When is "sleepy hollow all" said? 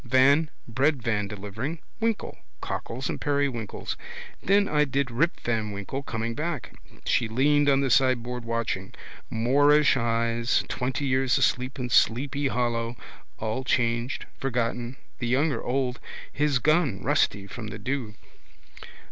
11.91-13.63